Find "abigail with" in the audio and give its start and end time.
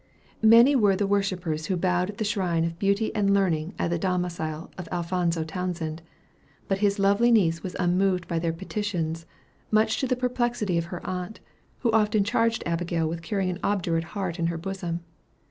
12.65-13.21